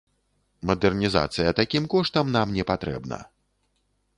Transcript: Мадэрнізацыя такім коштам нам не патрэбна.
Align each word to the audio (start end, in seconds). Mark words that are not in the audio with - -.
Мадэрнізацыя 0.69 1.53
такім 1.59 1.83
коштам 1.95 2.33
нам 2.37 2.57
не 2.59 2.63
патрэбна. 2.73 3.21